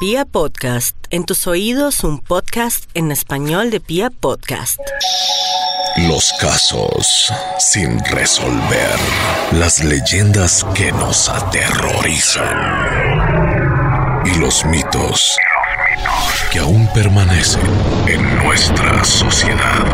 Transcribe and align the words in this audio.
Pia 0.00 0.24
Podcast, 0.24 0.96
en 1.10 1.24
tus 1.24 1.46
oídos 1.46 2.02
un 2.02 2.18
podcast 2.18 2.90
en 2.94 3.12
español 3.12 3.70
de 3.70 3.78
Pia 3.78 4.10
Podcast. 4.10 4.80
Los 6.08 6.32
casos 6.40 7.32
sin 7.60 8.04
resolver, 8.06 8.98
las 9.52 9.84
leyendas 9.84 10.66
que 10.74 10.90
nos 10.90 11.28
aterrorizan 11.28 12.58
y 14.26 14.38
los 14.40 14.64
mitos 14.64 15.36
que 16.50 16.58
aún 16.58 16.88
permanecen 16.92 17.62
en 18.08 18.38
nuestra 18.38 19.04
sociedad. 19.04 19.86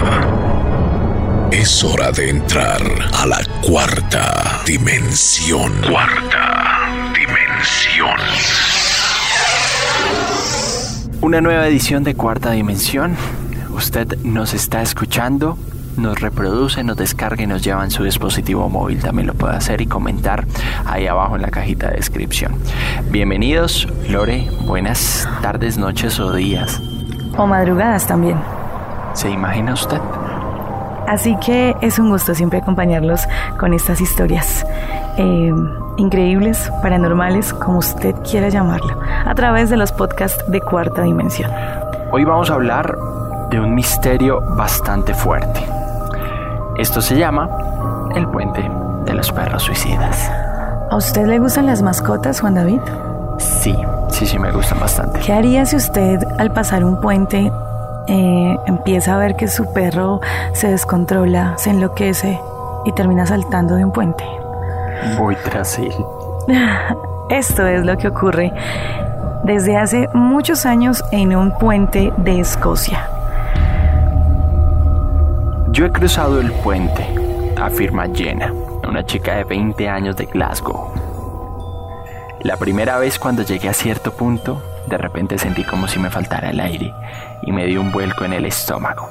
Es 1.52 1.84
hora 1.84 2.12
de 2.12 2.30
entrar 2.30 2.80
a 3.12 3.26
la 3.26 3.40
cuarta 3.62 4.62
dimensión. 4.64 5.82
Cuarta 5.82 7.12
dimensión. 7.14 8.18
Una 11.20 11.40
nueva 11.40 11.66
edición 11.66 12.04
de 12.04 12.14
Cuarta 12.14 12.52
Dimensión. 12.52 13.16
Usted 13.70 14.18
nos 14.22 14.54
está 14.54 14.82
escuchando, 14.82 15.58
nos 15.96 16.20
reproduce, 16.20 16.84
nos 16.84 16.96
descarga 16.96 17.42
y 17.42 17.46
nos 17.48 17.64
lleva 17.64 17.82
en 17.82 17.90
su 17.90 18.04
dispositivo 18.04 18.68
móvil. 18.68 19.00
También 19.00 19.26
lo 19.26 19.34
puede 19.34 19.56
hacer 19.56 19.80
y 19.80 19.86
comentar 19.86 20.46
ahí 20.86 21.08
abajo 21.08 21.34
en 21.34 21.42
la 21.42 21.50
cajita 21.50 21.88
de 21.88 21.96
descripción. 21.96 22.54
Bienvenidos, 23.10 23.88
Lore. 24.08 24.48
Buenas 24.64 25.28
tardes, 25.42 25.76
noches 25.76 26.20
o 26.20 26.32
días. 26.32 26.80
O 27.36 27.46
madrugadas 27.48 28.06
también. 28.06 28.38
¿Se 29.14 29.28
imagina 29.28 29.74
usted? 29.74 30.00
Así 31.08 31.36
que 31.44 31.74
es 31.80 31.98
un 31.98 32.10
gusto 32.10 32.32
siempre 32.32 32.60
acompañarlos 32.60 33.22
con 33.58 33.74
estas 33.74 34.00
historias 34.00 34.64
eh, 35.16 35.52
increíbles, 35.98 36.72
paranormales, 36.80 37.52
como 37.52 37.78
usted 37.78 38.14
quiera 38.28 38.48
llamarlo, 38.48 38.98
a 39.26 39.34
través 39.34 39.68
de 39.68 39.76
los 39.76 39.92
podcasts 39.92 40.42
de 40.50 40.60
cuarta 40.60 41.02
dimensión. 41.02 41.50
Hoy 42.10 42.24
vamos 42.24 42.50
a 42.50 42.54
hablar 42.54 42.96
de 43.50 43.60
un 43.60 43.74
misterio 43.74 44.40
bastante 44.40 45.12
fuerte. 45.12 45.60
Esto 46.76 47.02
se 47.02 47.18
llama 47.18 47.48
el 48.14 48.26
puente 48.28 48.62
de 49.04 49.14
los 49.14 49.30
perros 49.32 49.64
suicidas. 49.64 50.30
¿A 50.90 50.96
usted 50.96 51.26
le 51.26 51.38
gustan 51.38 51.66
las 51.66 51.82
mascotas, 51.82 52.40
Juan 52.40 52.54
David? 52.54 52.80
Sí, 53.38 53.76
sí, 54.08 54.26
sí, 54.26 54.38
me 54.38 54.50
gustan 54.52 54.80
bastante. 54.80 55.20
¿Qué 55.20 55.32
haría 55.32 55.66
si 55.66 55.76
usted 55.76 56.24
al 56.38 56.52
pasar 56.52 56.84
un 56.84 57.00
puente 57.00 57.52
eh, 58.06 58.58
empieza 58.66 59.14
a 59.14 59.18
ver 59.18 59.36
que 59.36 59.48
su 59.48 59.72
perro 59.72 60.20
se 60.52 60.68
descontrola, 60.68 61.54
se 61.58 61.70
enloquece 61.70 62.40
y 62.84 62.92
termina 62.92 63.26
saltando 63.26 63.74
de 63.74 63.84
un 63.84 63.92
puente? 63.92 64.24
Voy 65.16 65.36
tras 65.44 65.78
él. 65.78 65.94
Esto 67.30 67.66
es 67.66 67.84
lo 67.84 67.96
que 67.98 68.08
ocurre 68.08 68.52
desde 69.44 69.76
hace 69.76 70.08
muchos 70.14 70.66
años 70.66 71.04
en 71.12 71.36
un 71.36 71.56
puente 71.58 72.12
de 72.16 72.40
Escocia. 72.40 73.08
Yo 75.70 75.86
he 75.86 75.92
cruzado 75.92 76.40
el 76.40 76.50
puente, 76.52 77.06
afirma 77.60 78.06
Jenna, 78.12 78.52
una 78.86 79.04
chica 79.04 79.36
de 79.36 79.44
20 79.44 79.88
años 79.88 80.16
de 80.16 80.26
Glasgow. 80.26 80.92
La 82.40 82.56
primera 82.56 82.98
vez 82.98 83.18
cuando 83.18 83.42
llegué 83.42 83.68
a 83.68 83.72
cierto 83.74 84.12
punto, 84.12 84.62
de 84.86 84.96
repente 84.96 85.38
sentí 85.38 85.64
como 85.64 85.86
si 85.86 85.98
me 85.98 86.10
faltara 86.10 86.50
el 86.50 86.60
aire 86.60 86.94
y 87.42 87.52
me 87.52 87.66
dio 87.66 87.80
un 87.80 87.92
vuelco 87.92 88.24
en 88.24 88.32
el 88.32 88.46
estómago, 88.46 89.10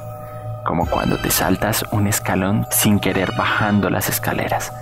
como 0.64 0.86
cuando 0.86 1.16
te 1.18 1.30
saltas 1.30 1.84
un 1.90 2.06
escalón 2.06 2.66
sin 2.70 2.98
querer 2.98 3.32
bajando 3.36 3.90
las 3.90 4.08
escaleras. 4.08 4.72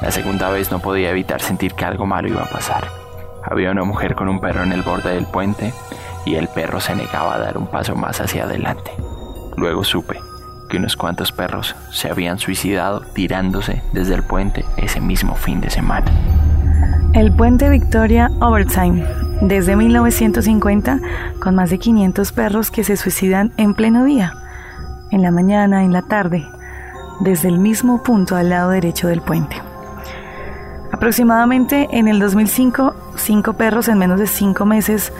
La 0.00 0.12
segunda 0.12 0.48
vez 0.50 0.70
no 0.70 0.78
podía 0.78 1.10
evitar 1.10 1.40
sentir 1.40 1.74
que 1.74 1.84
algo 1.84 2.06
malo 2.06 2.28
iba 2.28 2.42
a 2.42 2.48
pasar. 2.48 2.86
Había 3.42 3.70
una 3.70 3.84
mujer 3.84 4.14
con 4.14 4.28
un 4.28 4.40
perro 4.40 4.62
en 4.62 4.72
el 4.72 4.82
borde 4.82 5.14
del 5.14 5.26
puente 5.26 5.72
y 6.24 6.36
el 6.36 6.48
perro 6.48 6.80
se 6.80 6.94
negaba 6.94 7.34
a 7.34 7.38
dar 7.38 7.58
un 7.58 7.66
paso 7.66 7.96
más 7.96 8.20
hacia 8.20 8.44
adelante. 8.44 8.92
Luego 9.56 9.82
supe 9.82 10.20
que 10.68 10.76
unos 10.76 10.96
cuantos 10.96 11.32
perros 11.32 11.74
se 11.90 12.10
habían 12.10 12.38
suicidado 12.38 13.00
tirándose 13.00 13.82
desde 13.92 14.14
el 14.14 14.22
puente 14.22 14.64
ese 14.76 15.00
mismo 15.00 15.34
fin 15.34 15.60
de 15.60 15.70
semana. 15.70 16.06
El 17.14 17.32
puente 17.32 17.68
Victoria 17.70 18.30
Overtime, 18.40 19.04
desde 19.40 19.74
1950, 19.74 21.00
con 21.40 21.54
más 21.54 21.70
de 21.70 21.78
500 21.78 22.32
perros 22.32 22.70
que 22.70 22.84
se 22.84 22.96
suicidan 22.96 23.52
en 23.56 23.74
pleno 23.74 24.04
día, 24.04 24.34
en 25.10 25.22
la 25.22 25.30
mañana, 25.30 25.84
en 25.84 25.92
la 25.92 26.02
tarde, 26.02 26.46
desde 27.20 27.48
el 27.48 27.58
mismo 27.58 28.02
punto 28.02 28.36
al 28.36 28.50
lado 28.50 28.70
derecho 28.70 29.08
del 29.08 29.22
puente. 29.22 29.56
Aproximadamente 30.98 31.86
en 31.92 32.08
el 32.08 32.18
2005, 32.18 32.92
cinco 33.14 33.52
perros 33.52 33.86
en 33.86 33.98
menos 33.98 34.18
de 34.18 34.26
cinco 34.26 34.66
meses 34.66 35.12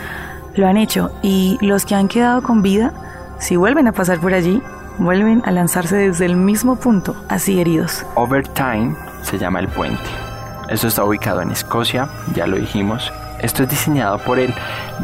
lo 0.56 0.66
han 0.66 0.76
hecho 0.76 1.12
y 1.22 1.56
los 1.60 1.86
que 1.86 1.94
han 1.94 2.08
quedado 2.08 2.42
con 2.42 2.62
vida, 2.62 2.92
si 3.38 3.54
vuelven 3.54 3.86
a 3.86 3.92
pasar 3.92 4.18
por 4.18 4.34
allí, 4.34 4.60
vuelven 4.98 5.40
a 5.46 5.52
lanzarse 5.52 5.94
desde 5.94 6.26
el 6.26 6.34
mismo 6.34 6.74
punto, 6.74 7.14
así 7.28 7.60
heridos. 7.60 8.04
Overtime 8.16 8.96
se 9.22 9.38
llama 9.38 9.60
el 9.60 9.68
puente. 9.68 10.02
Esto 10.68 10.88
está 10.88 11.04
ubicado 11.04 11.42
en 11.42 11.52
Escocia, 11.52 12.08
ya 12.34 12.48
lo 12.48 12.56
dijimos. 12.56 13.12
Esto 13.38 13.62
es 13.62 13.68
diseñado 13.68 14.18
por 14.18 14.40
el 14.40 14.52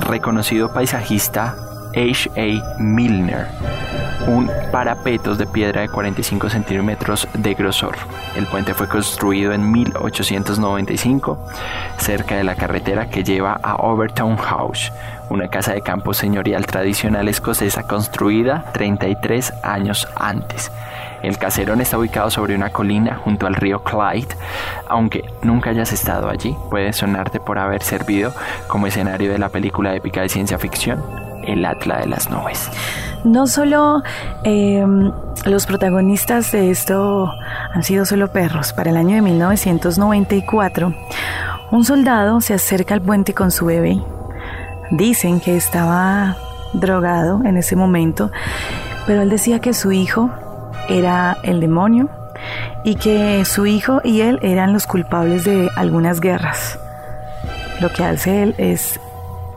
reconocido 0.01 0.73
paisajista 0.73 1.55
H.A. 1.97 2.78
Milner, 2.78 3.47
un 4.27 4.50
parapetos 4.72 5.38
de 5.38 5.47
piedra 5.47 5.82
de 5.82 5.88
45 5.88 6.50
centímetros 6.50 7.28
de 7.34 7.55
grosor. 7.55 7.94
El 8.37 8.47
puente 8.47 8.75
fue 8.75 8.88
construido 8.88 9.53
en 9.53 9.71
1895 9.71 11.38
cerca 11.97 12.37
de 12.37 12.44
la 12.44 12.56
carretera 12.56 13.09
que 13.09 13.22
lleva 13.22 13.60
a 13.62 13.77
Overtown 13.77 14.37
House, 14.37 14.93
una 15.31 15.49
casa 15.49 15.72
de 15.75 15.83
campo 15.83 16.12
señorial 16.15 16.66
tradicional 16.66 17.28
escocesa 17.28 17.84
construida 17.84 18.65
33 18.72 19.53
años 19.62 20.09
antes. 20.16 20.72
El 21.22 21.38
caserón 21.38 21.81
está 21.81 21.97
ubicado 21.97 22.31
sobre 22.31 22.54
una 22.54 22.71
colina 22.71 23.16
junto 23.16 23.47
al 23.47 23.54
río 23.54 23.83
Clyde. 23.83 24.37
Aunque 24.88 25.25
nunca 25.43 25.71
hayas 25.71 25.93
estado 25.93 26.28
allí, 26.28 26.54
puede 26.71 26.93
sonarte 26.93 27.41
por 27.41 27.59
haber 27.59 27.83
servido 27.83 28.34
como 28.66 28.87
escenario 28.87 29.33
de 29.33 29.38
la 29.38 29.49
película 29.49 29.94
épica 29.94 30.21
de 30.21 30.28
ciencia 30.28 30.59
ficción, 30.59 31.24
El 31.47 31.65
Atla 31.65 31.99
de 31.99 32.06
las 32.06 32.31
Nubes. 32.31 32.71
No 33.25 33.47
solo 33.47 34.03
eh, 34.44 34.84
los 35.47 35.66
protagonistas 35.66 36.53
de 36.53 36.71
esto 36.71 37.32
han 37.72 37.82
sido 37.82 38.05
solo 38.05 38.28
perros. 38.28 38.72
Para 38.72 38.91
el 38.91 38.97
año 38.97 39.16
de 39.16 39.22
1994, 39.22 40.94
un 41.71 41.84
soldado 41.84 42.41
se 42.41 42.54
acerca 42.54 42.94
al 42.94 43.00
puente 43.00 43.34
con 43.34 43.50
su 43.50 43.66
bebé. 43.66 43.99
Dicen 44.91 45.41
que 45.41 45.56
estaba 45.56 46.37
drogado 46.72 47.41
en 47.44 47.56
ese 47.56 47.77
momento, 47.77 48.31
pero 49.06 49.22
él 49.22 49.31
decía 49.31 49.60
que 49.60 49.72
su 49.72 49.93
hijo 49.93 50.31
era 50.88 51.37
el 51.43 51.60
demonio 51.60 52.10
y 52.84 52.97
que 52.97 53.44
su 53.44 53.66
hijo 53.66 54.00
y 54.04 54.21
él 54.21 54.38
eran 54.43 54.72
los 54.72 54.87
culpables 54.87 55.44
de 55.44 55.71
algunas 55.77 56.21
guerras. 56.21 56.78
Lo 57.81 57.91
que 57.91 58.04
hace 58.04 58.43
él 58.43 58.54
es 58.59 59.00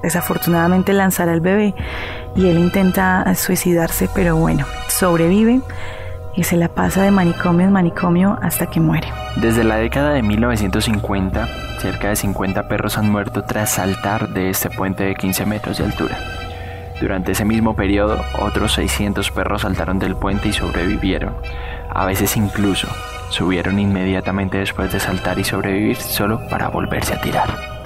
desafortunadamente 0.02 0.94
lanzar 0.94 1.30
al 1.30 1.42
bebé 1.42 1.76
y 2.36 2.48
él 2.48 2.60
intenta 2.60 3.34
suicidarse, 3.36 4.10
pero 4.14 4.36
bueno, 4.36 4.66
sobrevive 4.88 5.62
y 6.38 6.44
se 6.44 6.56
la 6.56 6.70
pasa 6.70 7.02
de 7.02 7.12
manicomio 7.12 7.66
en 7.66 7.74
manicomio 7.74 8.38
hasta 8.42 8.68
que 8.68 8.80
muere. 8.80 9.08
Desde 9.38 9.64
la 9.64 9.78
década 9.78 10.12
de 10.12 10.22
1950, 10.22 11.48
cerca 11.80 12.10
de 12.10 12.16
50 12.16 12.68
perros 12.68 12.98
han 12.98 13.10
muerto 13.10 13.44
tras 13.44 13.72
saltar 13.72 14.30
de 14.30 14.52
este 14.52 14.70
puente 14.70 15.04
de 15.04 15.16
15 15.16 15.46
metros 15.48 15.80
de 15.80 15.86
altura. 15.86 16.18
Durante 17.02 17.32
ese 17.32 17.46
mismo 17.46 17.76
periodo, 17.76 18.24
otros 18.40 18.74
600 18.74 19.32
perros 19.32 19.64
saltaron 19.64 20.00
del 20.00 20.16
puente 20.16 20.50
y 20.50 20.54
sobrevivieron. 20.54 21.36
A 21.90 22.06
veces 22.06 22.38
incluso 22.38 22.88
subieron 23.30 23.80
inmediatamente 23.80 24.60
después 24.60 24.92
de 24.92 25.00
saltar 25.00 25.38
y 25.40 25.44
sobrevivir 25.44 25.98
solo 25.98 26.40
para 26.50 26.70
volverse 26.70 27.14
a 27.14 27.22
tirar. 27.22 27.77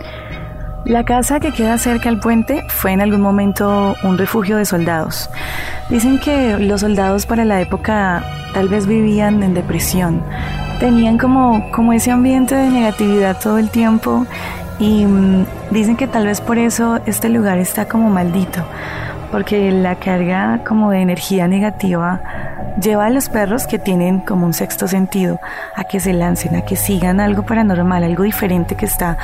La 0.85 1.03
casa 1.03 1.39
que 1.39 1.51
queda 1.51 1.77
cerca 1.77 2.09
al 2.09 2.19
puente 2.19 2.63
fue 2.67 2.91
en 2.91 3.01
algún 3.01 3.21
momento 3.21 3.95
un 4.03 4.17
refugio 4.17 4.57
de 4.57 4.65
soldados. 4.65 5.29
Dicen 5.89 6.19
que 6.19 6.57
los 6.57 6.81
soldados 6.81 7.27
para 7.27 7.45
la 7.45 7.61
época 7.61 8.23
tal 8.53 8.67
vez 8.67 8.87
vivían 8.87 9.43
en 9.43 9.53
depresión. 9.53 10.23
Tenían 10.79 11.19
como, 11.19 11.71
como 11.71 11.93
ese 11.93 12.09
ambiente 12.09 12.55
de 12.55 12.69
negatividad 12.69 13.37
todo 13.39 13.59
el 13.59 13.69
tiempo 13.69 14.25
y 14.79 15.05
mmm, 15.05 15.45
dicen 15.69 15.97
que 15.97 16.07
tal 16.07 16.25
vez 16.25 16.41
por 16.41 16.57
eso 16.57 16.99
este 17.05 17.29
lugar 17.29 17.59
está 17.59 17.87
como 17.87 18.09
maldito, 18.09 18.65
porque 19.31 19.71
la 19.71 19.95
carga 19.95 20.61
como 20.65 20.89
de 20.89 21.01
energía 21.01 21.47
negativa 21.47 22.21
lleva 22.81 23.05
a 23.05 23.09
los 23.09 23.29
perros 23.29 23.67
que 23.67 23.79
tienen 23.79 24.19
como 24.19 24.45
un 24.45 24.53
sexto 24.53 24.87
sentido 24.87 25.39
a 25.75 25.83
que 25.83 25.99
se 25.99 26.13
lancen, 26.13 26.55
a 26.55 26.61
que 26.61 26.75
sigan 26.75 27.19
algo 27.19 27.43
paranormal, 27.43 28.03
algo 28.03 28.23
diferente 28.23 28.75
que 28.75 28.85
está 28.85 29.17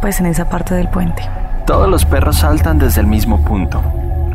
pues 0.00 0.20
en 0.20 0.26
esa 0.26 0.48
parte 0.48 0.74
del 0.74 0.88
puente. 0.88 1.22
Todos 1.66 1.88
los 1.88 2.04
perros 2.04 2.38
saltan 2.38 2.78
desde 2.78 3.00
el 3.00 3.06
mismo 3.06 3.42
punto, 3.42 3.82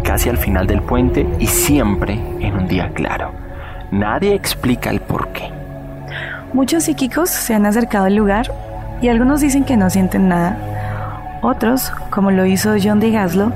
casi 0.03 0.29
al 0.29 0.37
final 0.37 0.67
del 0.67 0.81
puente 0.81 1.27
y 1.39 1.47
siempre 1.47 2.13
en 2.39 2.55
un 2.55 2.67
día 2.67 2.91
claro. 2.93 3.31
Nadie 3.91 4.33
explica 4.33 4.89
el 4.89 4.99
por 4.99 5.29
qué. 5.29 5.51
Muchos 6.53 6.83
psíquicos 6.83 7.29
se 7.29 7.53
han 7.53 7.65
acercado 7.65 8.05
al 8.05 8.15
lugar 8.15 8.51
y 9.01 9.09
algunos 9.09 9.41
dicen 9.41 9.63
que 9.63 9.77
no 9.77 9.89
sienten 9.89 10.27
nada. 10.27 10.57
Otros, 11.41 11.91
como 12.09 12.31
lo 12.31 12.45
hizo 12.45 12.75
John 12.81 12.99
de 12.99 13.11
Gaslo, 13.11 13.51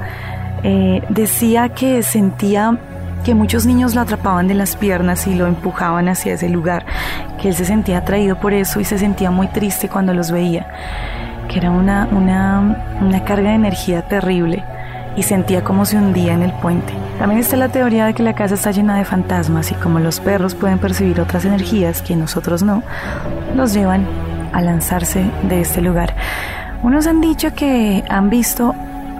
eh, 0.63 1.03
decía 1.09 1.69
que 1.69 2.03
sentía 2.03 2.77
que 3.27 3.35
muchos 3.35 3.65
niños 3.65 3.94
lo 3.94 4.00
atrapaban 4.00 4.47
de 4.47 4.53
las 4.53 4.77
piernas 4.77 5.27
y 5.27 5.35
lo 5.35 5.47
empujaban 5.47 6.07
hacia 6.07 6.35
ese 6.35 6.47
lugar, 6.47 6.85
que 7.41 7.50
él 7.50 7.56
se 7.56 7.65
sentía 7.65 7.97
atraído 7.97 8.39
por 8.39 8.53
eso 8.53 8.79
y 8.79 8.85
se 8.85 8.97
sentía 8.97 9.31
muy 9.31 9.47
triste 9.47 9.89
cuando 9.89 10.13
los 10.13 10.31
veía, 10.31 10.65
que 11.50 11.59
era 11.59 11.69
una, 11.69 12.07
una, 12.09 12.97
una 13.01 13.25
carga 13.25 13.50
de 13.50 13.56
energía 13.56 14.03
terrible 14.03 14.63
y 15.18 15.24
sentía 15.24 15.62
como 15.62 15.83
se 15.83 15.97
hundía 15.97 16.35
en 16.35 16.41
el 16.41 16.53
puente. 16.53 16.94
También 17.19 17.41
está 17.41 17.57
la 17.57 17.68
teoría 17.68 18.06
de 18.06 18.13
que 18.13 18.24
la 18.24 18.33
casa 18.33 18.56
está 18.56 18.71
llena 18.71 18.95
de 18.95 19.03
fantasmas 19.03 19.71
y 19.71 19.75
como 19.75 20.00
los 20.00 20.21
perros 20.21 20.56
pueden 20.56 20.79
percibir 20.79 21.19
otras 21.19 21.44
energías 21.44 22.01
que 22.01 22.15
nosotros 22.15 22.63
no, 22.63 22.81
los 23.57 23.74
llevan 23.74 24.07
a 24.53 24.62
lanzarse 24.62 25.29
de 25.50 25.59
este 25.59 25.81
lugar. 25.81 26.15
Unos 26.81 27.07
han 27.07 27.19
dicho 27.19 27.53
que 27.53 28.06
han 28.07 28.29
visto 28.29 28.74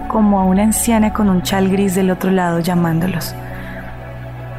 como 0.08 0.40
a 0.40 0.44
una 0.44 0.62
anciana 0.62 1.12
con 1.12 1.28
un 1.28 1.42
chal 1.42 1.68
gris 1.68 1.94
del 1.94 2.10
otro 2.10 2.30
lado 2.30 2.60
llamándolos. 2.60 3.34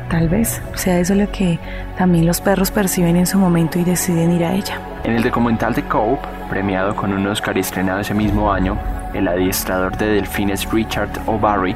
Tal 0.09 0.27
vez 0.27 0.61
sea 0.73 0.99
eso 0.99 1.13
lo 1.13 1.31
que 1.31 1.59
también 1.97 2.25
los 2.25 2.41
perros 2.41 2.71
perciben 2.71 3.15
en 3.15 3.27
su 3.27 3.37
momento 3.37 3.77
y 3.77 3.83
deciden 3.83 4.31
ir 4.31 4.43
a 4.43 4.53
ella. 4.53 4.79
En 5.03 5.13
el 5.13 5.21
documental 5.21 5.73
de 5.75 5.83
Cope, 5.83 6.27
premiado 6.49 6.95
con 6.95 7.13
un 7.13 7.27
Oscar 7.27 7.57
estrenado 7.57 7.99
ese 7.99 8.15
mismo 8.15 8.51
año, 8.51 8.75
el 9.13 9.27
adiestrador 9.27 9.95
de 9.97 10.07
delfines 10.07 10.69
Richard 10.71 11.11
O'Barry 11.27 11.75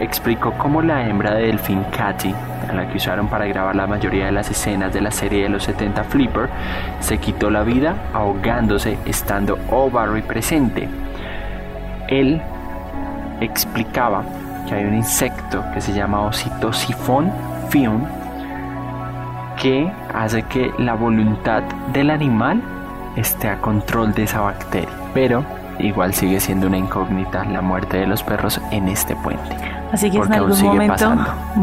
explicó 0.00 0.52
cómo 0.56 0.80
la 0.80 1.06
hembra 1.06 1.34
de 1.34 1.48
delfín 1.48 1.84
Katy, 1.94 2.34
a 2.68 2.72
la 2.72 2.88
que 2.88 2.96
usaron 2.96 3.28
para 3.28 3.46
grabar 3.46 3.76
la 3.76 3.86
mayoría 3.86 4.26
de 4.26 4.32
las 4.32 4.50
escenas 4.50 4.92
de 4.92 5.02
la 5.02 5.10
serie 5.10 5.42
de 5.42 5.48
los 5.50 5.64
70 5.64 6.04
Flipper, 6.04 6.48
se 7.00 7.18
quitó 7.18 7.50
la 7.50 7.64
vida 7.64 7.94
ahogándose 8.14 8.98
estando 9.04 9.58
O'Barry 9.70 10.22
presente. 10.22 10.88
Él 12.08 12.40
explicaba 13.40 14.24
que 14.66 14.74
hay 14.74 14.84
un 14.84 14.94
insecto 14.94 15.64
que 15.72 15.80
se 15.80 15.92
llama 15.92 16.22
Ocitosifón 16.22 17.30
que 19.60 19.90
hace 20.14 20.42
que 20.44 20.72
la 20.78 20.94
voluntad 20.94 21.62
del 21.92 22.10
animal 22.10 22.62
esté 23.16 23.48
a 23.48 23.60
control 23.60 24.12
de 24.14 24.24
esa 24.24 24.40
bacteria. 24.40 24.88
Pero 25.14 25.44
igual 25.78 26.14
sigue 26.14 26.40
siendo 26.40 26.66
una 26.66 26.78
incógnita 26.78 27.44
la 27.44 27.60
muerte 27.60 27.98
de 27.98 28.06
los 28.06 28.22
perros 28.22 28.60
en 28.70 28.88
este 28.88 29.16
puente. 29.16 29.56
Así 29.92 30.10
que 30.10 30.18
en 30.18 30.32
algún 30.32 30.62
momento 30.62 31.16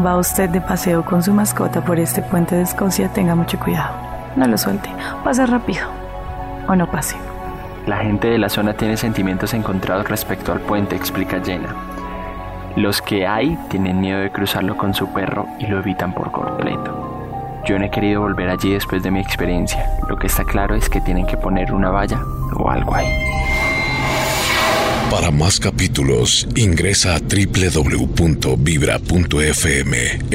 va 0.04 0.16
usted 0.16 0.50
de 0.50 0.60
paseo 0.60 1.04
con 1.04 1.22
su 1.22 1.32
mascota 1.32 1.80
por 1.80 1.98
este 1.98 2.22
puente 2.22 2.56
de 2.56 2.62
Escocia, 2.62 3.08
tenga 3.08 3.34
mucho 3.34 3.58
cuidado. 3.58 3.94
No 4.34 4.46
lo 4.46 4.58
suelte, 4.58 4.90
pase 5.22 5.46
rápido 5.46 5.86
o 6.66 6.74
no 6.74 6.86
pase. 6.90 7.16
La 7.86 7.98
gente 7.98 8.28
de 8.28 8.38
la 8.38 8.48
zona 8.48 8.74
tiene 8.74 8.96
sentimientos 8.96 9.54
encontrados 9.54 10.08
respecto 10.08 10.52
al 10.52 10.60
puente, 10.60 10.96
explica 10.96 11.40
Jenna. 11.42 11.95
Los 12.76 13.00
que 13.00 13.26
hay 13.26 13.56
tienen 13.70 14.00
miedo 14.02 14.20
de 14.20 14.30
cruzarlo 14.30 14.76
con 14.76 14.92
su 14.92 15.10
perro 15.12 15.48
y 15.58 15.66
lo 15.66 15.78
evitan 15.78 16.12
por 16.12 16.30
completo. 16.30 17.62
Yo 17.66 17.78
no 17.78 17.86
he 17.86 17.90
querido 17.90 18.20
volver 18.20 18.50
allí 18.50 18.74
después 18.74 19.02
de 19.02 19.10
mi 19.10 19.18
experiencia. 19.18 19.90
Lo 20.08 20.18
que 20.18 20.26
está 20.26 20.44
claro 20.44 20.74
es 20.74 20.90
que 20.90 21.00
tienen 21.00 21.26
que 21.26 21.38
poner 21.38 21.72
una 21.72 21.88
valla 21.88 22.22
o 22.54 22.70
algo 22.70 22.94
ahí. 22.94 23.08
Para 25.10 25.30
más 25.30 25.58
capítulos, 25.58 26.46
ingresa 26.54 27.14
a 27.14 27.18
www.vibra.fm 27.18 28.42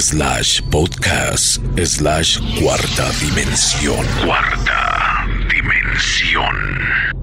slash 0.00 0.60
podcast 0.62 1.62
slash 1.78 2.40
cuarta 2.60 3.10
dimensión. 3.20 4.04
Cuarta 4.24 5.24
dimensión. 5.48 7.13